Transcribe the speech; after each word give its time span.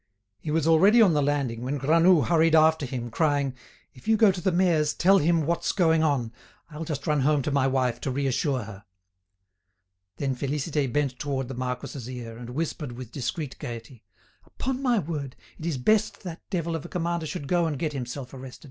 He 0.39 0.49
was 0.49 0.65
already 0.65 0.99
on 0.99 1.13
the 1.13 1.21
landing, 1.21 1.61
when 1.61 1.77
Granoux 1.77 2.23
hurried 2.23 2.55
after 2.55 2.87
him, 2.87 3.11
crying: 3.11 3.53
"If 3.93 4.07
you 4.07 4.17
go 4.17 4.31
to 4.31 4.41
the 4.41 4.51
mayor's 4.51 4.95
tell 4.95 5.19
him 5.19 5.45
what's 5.45 5.71
going 5.73 6.01
on. 6.01 6.33
I'll 6.71 6.85
just 6.85 7.05
run 7.05 7.19
home 7.21 7.43
to 7.43 7.51
my 7.51 7.67
wife 7.67 8.01
to 8.01 8.09
reassure 8.09 8.63
her." 8.63 8.85
Then 10.17 10.35
Félicité 10.35 10.91
bent 10.91 11.19
towards 11.19 11.49
the 11.49 11.53
marquis's 11.53 12.09
ear, 12.09 12.35
and 12.35 12.49
whispered 12.49 12.93
with 12.93 13.11
discreet 13.11 13.55
gaiety: 13.59 14.03
"Upon 14.43 14.81
my 14.81 14.97
word, 14.97 15.35
it 15.59 15.67
is 15.67 15.77
best 15.77 16.23
that 16.23 16.41
devil 16.49 16.75
of 16.75 16.83
a 16.83 16.89
commander 16.89 17.27
should 17.27 17.47
go 17.47 17.67
and 17.67 17.77
get 17.77 17.93
himself 17.93 18.33
arrested. 18.33 18.59